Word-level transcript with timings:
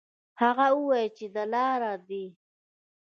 هغه 0.41 0.65
وویل 0.77 1.09
چې 1.17 1.25
دلار 1.35 1.81
دي. 2.09 2.25